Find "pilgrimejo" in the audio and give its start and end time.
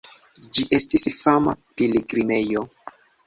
1.81-2.65